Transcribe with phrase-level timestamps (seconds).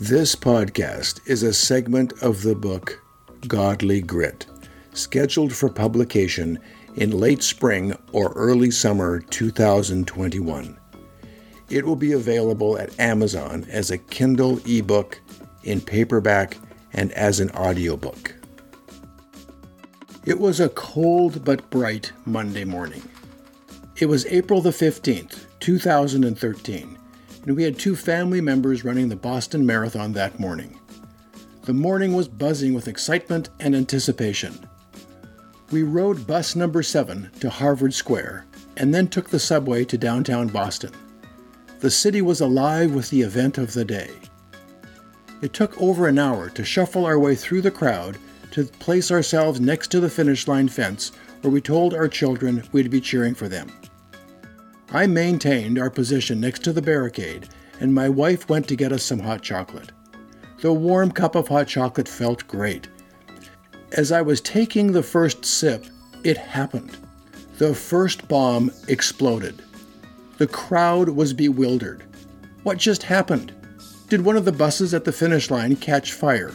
[0.00, 3.00] This podcast is a segment of the book
[3.46, 4.44] Godly Grit,
[4.92, 6.58] scheduled for publication
[6.96, 10.76] in late spring or early summer 2021.
[11.70, 15.20] It will be available at Amazon as a Kindle ebook,
[15.62, 16.58] in paperback,
[16.92, 18.34] and as an audiobook.
[20.26, 23.02] It was a cold but bright Monday morning.
[23.98, 26.98] It was April the 15th, 2013,
[27.46, 30.78] and we had two family members running the Boston Marathon that morning.
[31.62, 34.68] The morning was buzzing with excitement and anticipation.
[35.70, 40.48] We rode bus number 7 to Harvard Square and then took the subway to downtown
[40.48, 40.92] Boston.
[41.80, 44.10] The city was alive with the event of the day.
[45.42, 48.16] It took over an hour to shuffle our way through the crowd
[48.52, 52.90] to place ourselves next to the finish line fence where we told our children we'd
[52.90, 53.70] be cheering for them.
[54.90, 57.48] I maintained our position next to the barricade,
[57.80, 59.92] and my wife went to get us some hot chocolate.
[60.60, 62.88] The warm cup of hot chocolate felt great.
[63.92, 65.86] As I was taking the first sip,
[66.22, 66.96] it happened.
[67.58, 69.62] The first bomb exploded.
[70.38, 72.02] The crowd was bewildered.
[72.62, 73.52] What just happened?
[74.08, 76.52] Did one of the buses at the finish line catch fire?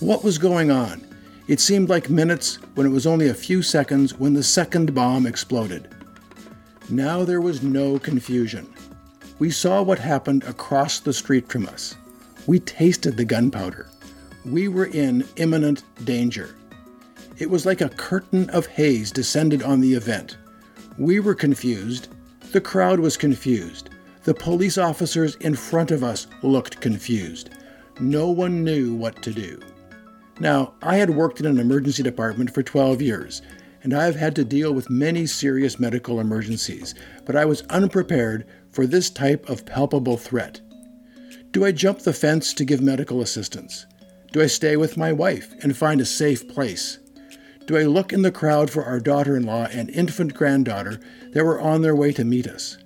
[0.00, 1.06] What was going on?
[1.48, 5.26] It seemed like minutes when it was only a few seconds when the second bomb
[5.26, 5.88] exploded.
[6.88, 8.72] Now there was no confusion.
[9.38, 11.96] We saw what happened across the street from us.
[12.46, 13.88] We tasted the gunpowder.
[14.44, 16.56] We were in imminent danger.
[17.38, 20.36] It was like a curtain of haze descended on the event.
[20.98, 22.08] We were confused,
[22.52, 23.90] the crowd was confused.
[24.24, 27.50] The police officers in front of us looked confused.
[27.98, 29.60] No one knew what to do.
[30.38, 33.42] Now, I had worked in an emergency department for 12 years,
[33.82, 36.94] and I have had to deal with many serious medical emergencies,
[37.24, 40.60] but I was unprepared for this type of palpable threat.
[41.50, 43.86] Do I jump the fence to give medical assistance?
[44.32, 46.98] Do I stay with my wife and find a safe place?
[47.66, 51.00] Do I look in the crowd for our daughter in law and infant granddaughter
[51.32, 52.78] that were on their way to meet us?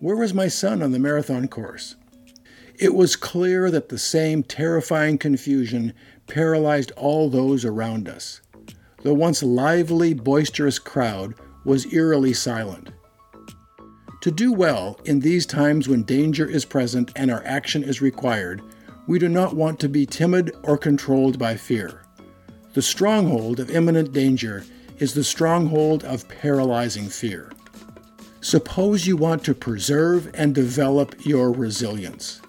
[0.00, 1.96] Where was my son on the marathon course?
[2.78, 5.92] It was clear that the same terrifying confusion
[6.28, 8.40] paralyzed all those around us.
[9.02, 12.90] The once lively, boisterous crowd was eerily silent.
[14.22, 18.60] To do well in these times when danger is present and our action is required,
[19.06, 22.02] we do not want to be timid or controlled by fear.
[22.74, 24.64] The stronghold of imminent danger
[24.98, 27.52] is the stronghold of paralyzing fear.
[28.40, 32.40] Suppose you want to preserve and develop your resilience.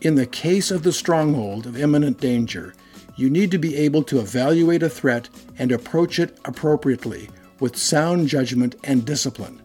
[0.00, 2.74] In the case of the stronghold of imminent danger,
[3.18, 8.28] you need to be able to evaluate a threat and approach it appropriately with sound
[8.28, 9.60] judgment and discipline.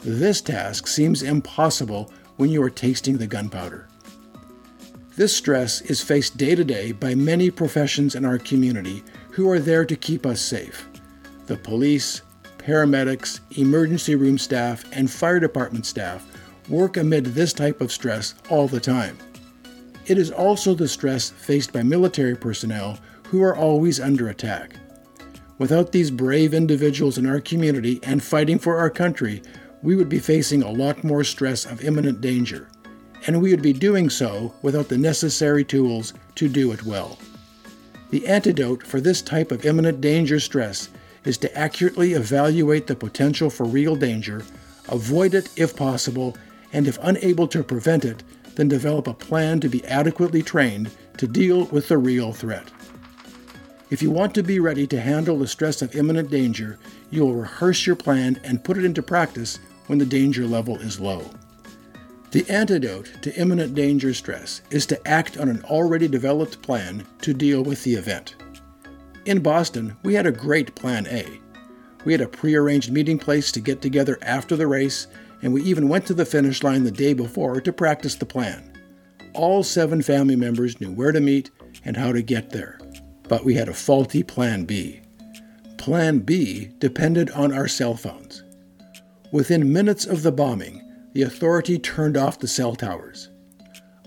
[0.00, 3.88] This task seems impossible when you are tasting the gunpowder.
[5.16, 9.58] This stress is faced day to day by many professions in our community who are
[9.58, 10.88] there to keep us safe.
[11.46, 12.22] The police,
[12.56, 16.26] paramedics, emergency room staff, and fire department staff
[16.70, 19.18] work amid this type of stress all the time.
[20.06, 22.98] It is also the stress faced by military personnel
[23.28, 24.76] who are always under attack.
[25.58, 29.40] Without these brave individuals in our community and fighting for our country,
[29.82, 32.68] we would be facing a lot more stress of imminent danger,
[33.26, 37.18] and we would be doing so without the necessary tools to do it well.
[38.10, 40.90] The antidote for this type of imminent danger stress
[41.24, 44.44] is to accurately evaluate the potential for real danger,
[44.88, 46.36] avoid it if possible,
[46.72, 48.22] and if unable to prevent it,
[48.56, 52.70] then develop a plan to be adequately trained to deal with the real threat.
[53.90, 56.78] If you want to be ready to handle the stress of imminent danger,
[57.10, 60.98] you will rehearse your plan and put it into practice when the danger level is
[60.98, 61.30] low.
[62.30, 67.32] The antidote to imminent danger stress is to act on an already developed plan to
[67.32, 68.34] deal with the event.
[69.26, 71.40] In Boston, we had a great plan A.
[72.04, 75.06] We had a prearranged meeting place to get together after the race,
[75.44, 78.72] and we even went to the finish line the day before to practice the plan.
[79.34, 81.50] All seven family members knew where to meet
[81.84, 82.80] and how to get there,
[83.28, 85.02] but we had a faulty plan B.
[85.76, 88.42] Plan B depended on our cell phones.
[89.32, 90.80] Within minutes of the bombing,
[91.12, 93.28] the authority turned off the cell towers.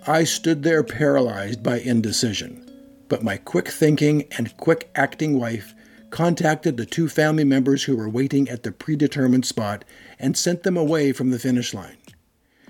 [0.08, 2.68] I stood there paralyzed by indecision,
[3.10, 5.76] but my quick thinking and quick acting wife
[6.10, 9.84] contacted the two family members who were waiting at the predetermined spot
[10.20, 11.98] and sent them away from the finish line.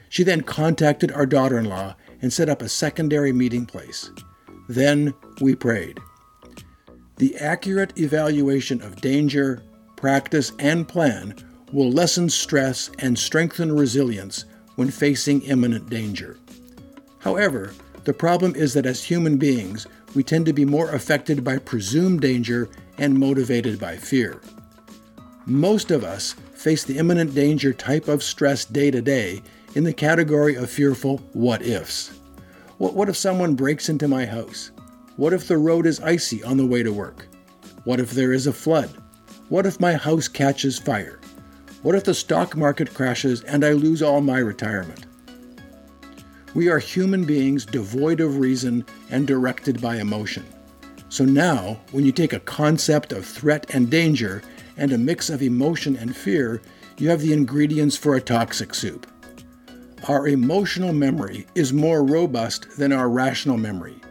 [0.09, 4.09] She then contacted our daughter in law and set up a secondary meeting place.
[4.67, 5.99] Then we prayed.
[7.17, 9.63] The accurate evaluation of danger,
[9.95, 11.35] practice, and plan
[11.71, 14.45] will lessen stress and strengthen resilience
[14.75, 16.37] when facing imminent danger.
[17.19, 17.73] However,
[18.07, 22.21] The problem is that as human beings, we tend to be more affected by presumed
[22.21, 24.39] danger and motivated by fear.
[25.45, 29.41] Most of us face the imminent danger type of stress day to day
[29.75, 32.17] in the category of fearful what ifs.
[32.77, 34.71] What, what if someone breaks into my house?
[35.17, 37.27] What if the road is icy on the way to work?
[37.83, 38.89] What if there is a flood?
[39.49, 41.19] What if my house catches fire?
[41.81, 45.06] What if the stock market crashes and I lose all my retirement?
[46.53, 50.45] We are human beings devoid of reason and directed by emotion.
[51.09, 54.41] So now, when you take a concept of threat and danger
[54.77, 56.61] and a mix of emotion and fear,
[56.97, 59.07] you have the ingredients for a toxic soup.
[60.07, 64.01] Our emotional memory is more robust than our rational memory,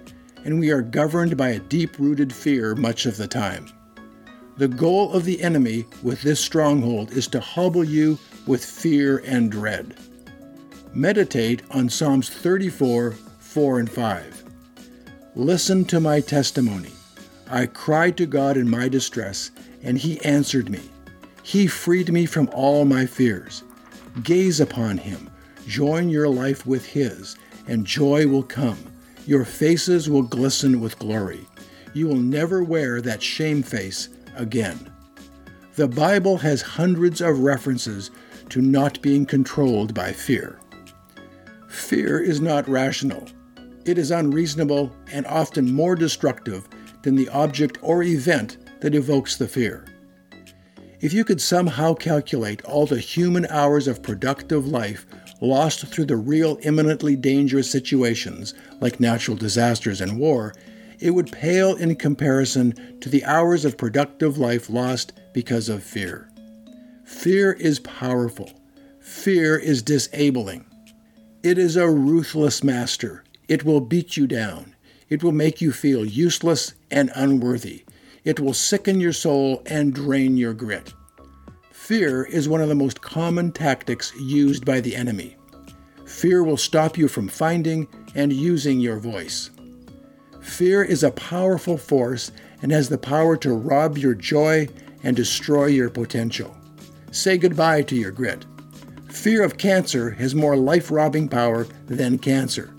[0.45, 3.67] and we are governed by a deep rooted fear much of the time.
[4.57, 9.51] The goal of the enemy with this stronghold is to hobble you with fear and
[9.51, 9.97] dread.
[10.97, 14.45] Meditate on Psalms 34, 4 and 5.
[15.35, 16.91] Listen to my testimony.
[17.51, 19.51] I cried to God in my distress,
[19.83, 20.81] and he answered me.
[21.43, 23.63] He freed me from all my fears.
[24.23, 25.29] Gaze upon him,
[25.67, 27.37] join your life with his,
[27.69, 28.79] and joy will come.
[29.27, 31.47] Your faces will glisten with glory.
[31.93, 34.91] You will never wear that shame face again.
[35.75, 38.11] The Bible has hundreds of references
[38.49, 40.59] to not being controlled by fear.
[41.77, 43.29] Fear is not rational.
[43.85, 46.67] It is unreasonable and often more destructive
[47.03, 49.85] than the object or event that evokes the fear.
[51.01, 55.07] If you could somehow calculate all the human hours of productive life
[55.41, 60.55] lost through the real imminently dangerous situations like natural disasters and war,
[60.99, 66.31] it would pale in comparison to the hours of productive life lost because of fear.
[67.05, 68.51] Fear is powerful.
[68.99, 70.65] Fear is disabling.
[71.47, 73.23] It is a ruthless master.
[73.47, 74.75] It will beat you down.
[75.09, 77.85] It will make you feel useless and unworthy.
[78.25, 80.93] It will sicken your soul and drain your grit.
[81.71, 85.37] Fear is one of the most common tactics used by the enemy.
[86.05, 89.51] Fear will stop you from finding and using your voice.
[90.41, 94.69] Fear is a powerful force and has the power to rob your joy
[95.05, 96.57] and destroy your potential.
[97.13, 98.45] Say goodbye to your grit.
[99.27, 102.73] Fear of cancer has more life robbing power than cancer.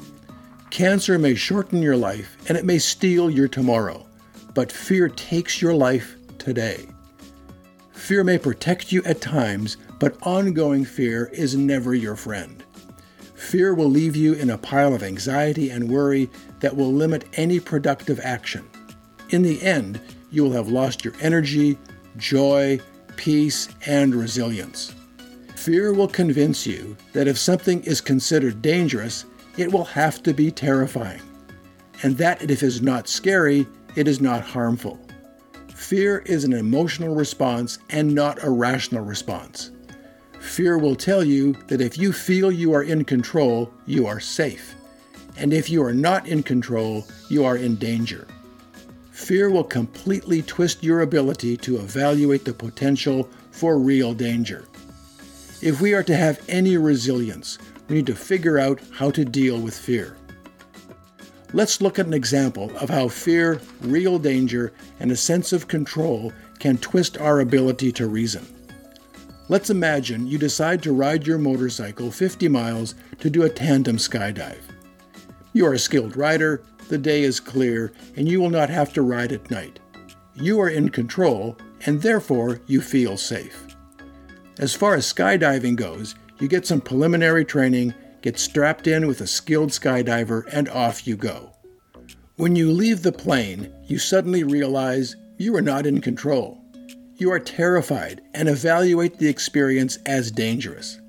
[0.69, 4.07] Cancer may shorten your life and it may steal your tomorrow,
[4.53, 6.87] but fear takes your life today.
[7.91, 12.63] Fear may protect you at times, but ongoing fear is never your friend.
[13.35, 16.29] Fear will leave you in a pile of anxiety and worry
[16.61, 18.65] that will limit any productive action.
[19.31, 19.99] In the end,
[20.31, 21.77] you will have lost your energy,
[22.15, 22.79] joy,
[23.17, 24.95] peace, and resilience.
[25.67, 29.25] Fear will convince you that if something is considered dangerous,
[29.57, 31.19] it will have to be terrifying,
[32.03, 33.67] and that if it is not scary,
[33.97, 34.97] it is not harmful.
[35.75, 39.71] Fear is an emotional response and not a rational response.
[40.39, 44.73] Fear will tell you that if you feel you are in control, you are safe.
[45.35, 48.25] And if you are not in control, you are in danger.
[49.11, 54.63] Fear will completely twist your ability to evaluate the potential for real danger.
[55.59, 57.57] If we are to have any resilience,
[57.87, 60.15] we need to figure out how to deal with fear.
[61.51, 66.31] Let's look at an example of how fear, real danger, and a sense of control
[66.59, 68.45] can twist our ability to reason.
[69.49, 74.61] Let's imagine you decide to ride your motorcycle 50 miles to do a tandem skydive.
[75.53, 79.01] You are a skilled rider, the day is clear, and you will not have to
[79.01, 79.79] ride at night.
[80.35, 83.66] You are in control, and therefore you feel safe.
[84.59, 89.27] As far as skydiving goes, you get some preliminary training, get strapped in with a
[89.27, 91.51] skilled skydiver, and off you go.
[92.37, 96.59] When you leave the plane, you suddenly realize you are not in control.
[97.17, 100.99] You are terrified and evaluate the experience as dangerous.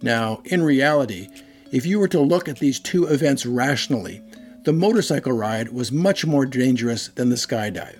[0.00, 1.28] Now, in reality,
[1.72, 4.22] if you were to look at these two events rationally,
[4.64, 7.98] the motorcycle ride was much more dangerous than the skydive.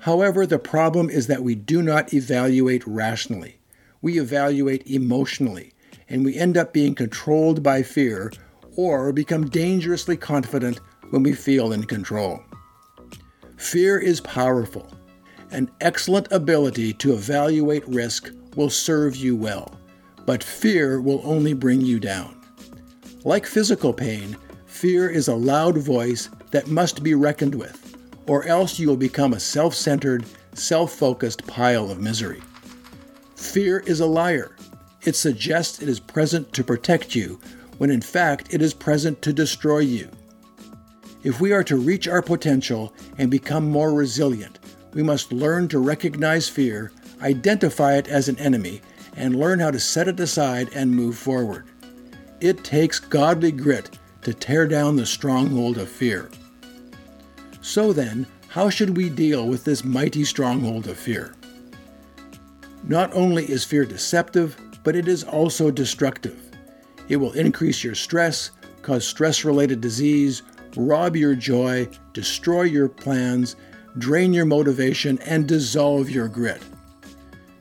[0.00, 3.60] However, the problem is that we do not evaluate rationally
[4.04, 5.72] we evaluate emotionally,
[6.10, 8.30] and we end up being controlled by fear
[8.76, 12.38] or become dangerously confident when we feel in control.
[13.56, 14.86] Fear is powerful.
[15.52, 19.74] An excellent ability to evaluate risk will serve you well,
[20.26, 22.38] but fear will only bring you down.
[23.24, 27.96] Like physical pain, fear is a loud voice that must be reckoned with,
[28.26, 32.42] or else you will become a self centered, self focused pile of misery.
[33.44, 34.56] Fear is a liar.
[35.02, 37.38] It suggests it is present to protect you,
[37.78, 40.08] when in fact it is present to destroy you.
[41.22, 44.58] If we are to reach our potential and become more resilient,
[44.92, 48.80] we must learn to recognize fear, identify it as an enemy,
[49.14, 51.66] and learn how to set it aside and move forward.
[52.40, 56.28] It takes godly grit to tear down the stronghold of fear.
[57.60, 61.34] So then, how should we deal with this mighty stronghold of fear?
[62.86, 66.38] Not only is fear deceptive, but it is also destructive.
[67.08, 68.50] It will increase your stress,
[68.82, 70.42] cause stress related disease,
[70.76, 73.56] rob your joy, destroy your plans,
[73.96, 76.62] drain your motivation, and dissolve your grit.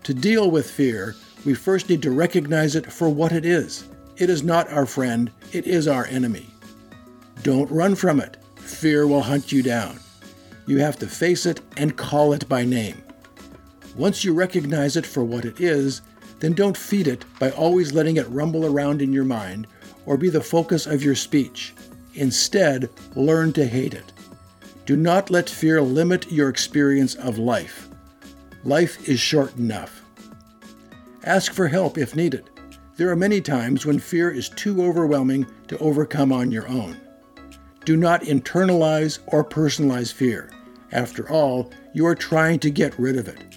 [0.03, 1.15] To deal with fear,
[1.45, 3.87] we first need to recognize it for what it is.
[4.17, 6.47] It is not our friend, it is our enemy.
[7.43, 8.37] Don't run from it.
[8.55, 9.99] Fear will hunt you down.
[10.65, 13.02] You have to face it and call it by name.
[13.95, 16.01] Once you recognize it for what it is,
[16.39, 19.67] then don't feed it by always letting it rumble around in your mind
[20.05, 21.73] or be the focus of your speech.
[22.15, 24.11] Instead, learn to hate it.
[24.85, 27.87] Do not let fear limit your experience of life.
[28.63, 30.01] Life is short enough.
[31.23, 32.49] Ask for help if needed.
[32.97, 36.97] There are many times when fear is too overwhelming to overcome on your own.
[37.85, 40.49] Do not internalize or personalize fear.
[40.91, 43.52] After all, you are trying to get rid of it.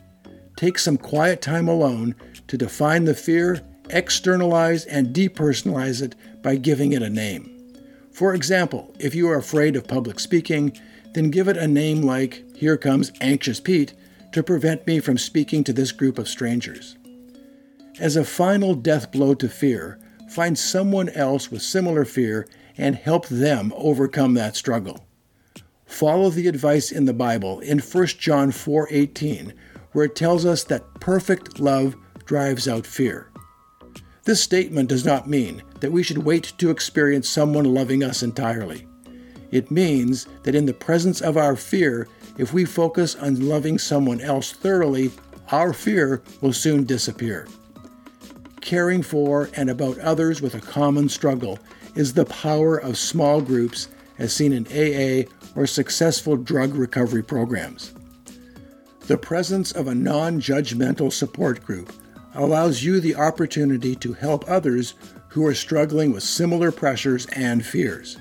[0.56, 2.14] Take some quiet time alone
[2.48, 3.60] to define the fear,
[3.90, 7.52] externalize and depersonalize it by giving it a name.
[8.10, 10.72] For example, if you are afraid of public speaking,
[11.12, 13.92] then give it a name like, Here comes Anxious Pete,
[14.32, 16.96] to prevent me from speaking to this group of strangers.
[18.00, 19.98] As a final death blow to fear,
[20.30, 22.46] find someone else with similar fear
[22.78, 25.06] and help them overcome that struggle.
[25.86, 29.52] Follow the advice in the Bible in 1 John 4:18,
[29.96, 33.30] where it tells us that perfect love drives out fear.
[34.24, 38.86] This statement does not mean that we should wait to experience someone loving us entirely.
[39.50, 44.20] It means that in the presence of our fear, if we focus on loving someone
[44.20, 45.12] else thoroughly,
[45.50, 47.48] our fear will soon disappear.
[48.60, 51.58] Caring for and about others with a common struggle
[51.94, 53.88] is the power of small groups
[54.18, 55.26] as seen in AA
[55.58, 57.94] or successful drug recovery programs.
[59.06, 61.92] The presence of a non judgmental support group
[62.34, 64.94] allows you the opportunity to help others
[65.28, 68.16] who are struggling with similar pressures and fears.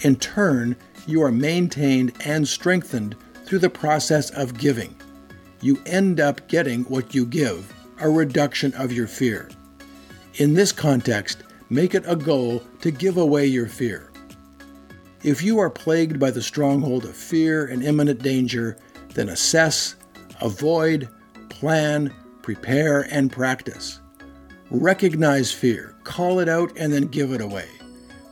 [0.00, 4.94] In turn, you are maintained and strengthened through the process of giving.
[5.62, 9.48] You end up getting what you give, a reduction of your fear.
[10.34, 14.10] In this context, make it a goal to give away your fear.
[15.22, 18.76] If you are plagued by the stronghold of fear and imminent danger,
[19.14, 19.96] then assess,
[20.40, 21.08] avoid,
[21.48, 24.00] plan, prepare, and practice.
[24.70, 27.68] Recognize fear, call it out, and then give it away.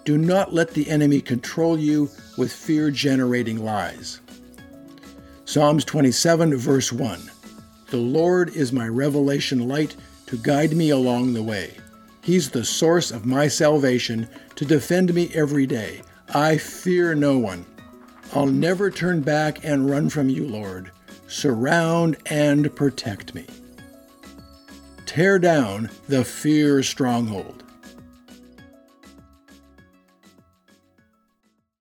[0.04, 4.20] Do not let the enemy control you with fear generating lies.
[5.44, 7.30] Psalms 27, verse 1
[7.88, 9.96] The Lord is my revelation light
[10.26, 11.74] to guide me along the way.
[12.22, 16.02] He's the source of my salvation to defend me every day.
[16.34, 17.64] I fear no one.
[18.34, 20.90] I'll never turn back and run from you, Lord.
[21.28, 23.46] Surround and protect me
[25.08, 27.64] tear down the fear stronghold.